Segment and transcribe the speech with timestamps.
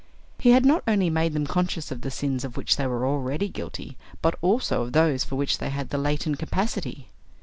[0.39, 3.47] He had not only made them conscious of the sins of which they were already
[3.47, 7.09] guilty, but also of those for which they had the latent capacity.